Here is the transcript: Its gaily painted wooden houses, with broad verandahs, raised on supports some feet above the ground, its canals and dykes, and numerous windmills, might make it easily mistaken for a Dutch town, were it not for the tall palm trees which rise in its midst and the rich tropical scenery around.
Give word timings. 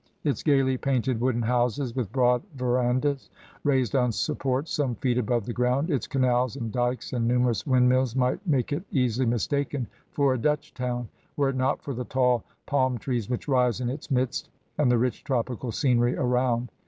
Its 0.23 0.41
gaily 0.41 0.77
painted 0.77 1.21
wooden 1.21 1.43
houses, 1.43 1.95
with 1.95 2.11
broad 2.11 2.41
verandahs, 2.55 3.29
raised 3.63 3.95
on 3.95 4.11
supports 4.11 4.71
some 4.73 4.95
feet 4.95 5.19
above 5.19 5.45
the 5.45 5.53
ground, 5.53 5.91
its 5.91 6.07
canals 6.07 6.55
and 6.55 6.71
dykes, 6.71 7.13
and 7.13 7.27
numerous 7.27 7.67
windmills, 7.67 8.15
might 8.15 8.39
make 8.47 8.73
it 8.73 8.83
easily 8.91 9.27
mistaken 9.27 9.85
for 10.09 10.33
a 10.33 10.39
Dutch 10.39 10.73
town, 10.73 11.07
were 11.37 11.49
it 11.49 11.55
not 11.55 11.83
for 11.83 11.93
the 11.93 12.05
tall 12.05 12.43
palm 12.65 12.97
trees 12.97 13.29
which 13.29 13.47
rise 13.47 13.79
in 13.79 13.91
its 13.91 14.09
midst 14.09 14.49
and 14.75 14.89
the 14.91 14.97
rich 14.97 15.23
tropical 15.23 15.71
scenery 15.71 16.17
around. 16.17 16.71